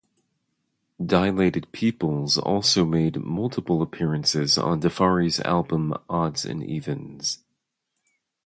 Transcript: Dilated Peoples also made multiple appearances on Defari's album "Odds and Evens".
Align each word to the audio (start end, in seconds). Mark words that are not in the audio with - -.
Dilated 1.05 1.71
Peoples 1.71 2.35
also 2.39 2.85
made 2.85 3.23
multiple 3.23 3.83
appearances 3.83 4.57
on 4.57 4.81
Defari's 4.81 5.39
album 5.41 5.93
"Odds 6.09 6.43
and 6.43 6.63
Evens". 6.63 7.43